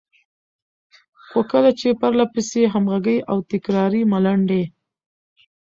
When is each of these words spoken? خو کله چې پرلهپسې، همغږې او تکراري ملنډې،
خو 1.27 1.39
کله 1.51 1.71
چې 1.79 1.87
پرلهپسې، 2.01 2.61
همغږې 2.73 3.17
او 3.31 3.37
تکراري 3.51 4.01
ملنډې، 4.11 4.63